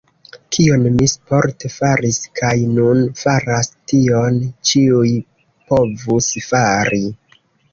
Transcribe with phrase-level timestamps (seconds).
[0.55, 5.13] Kion mi sporte faris kaj nun faras, tion ĉiuj
[5.71, 7.05] povus fari.